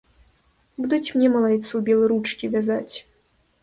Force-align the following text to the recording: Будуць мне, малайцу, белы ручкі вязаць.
Будуць 0.85 1.13
мне, 1.19 1.27
малайцу, 1.35 1.75
белы 1.93 2.05
ручкі 2.17 2.53
вязаць. 2.59 2.93